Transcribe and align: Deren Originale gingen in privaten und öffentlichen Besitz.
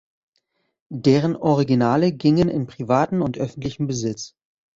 Deren 0.95 1.35
Originale 1.35 2.11
gingen 2.11 2.49
in 2.49 2.65
privaten 2.65 3.21
und 3.21 3.37
öffentlichen 3.37 3.85
Besitz. 3.85 4.35